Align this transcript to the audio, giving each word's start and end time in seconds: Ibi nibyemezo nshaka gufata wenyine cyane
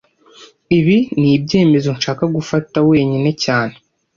Ibi 0.77 0.97
nibyemezo 1.19 1.89
nshaka 1.97 2.23
gufata 2.35 2.77
wenyine 2.89 3.29
cyane 3.43 3.75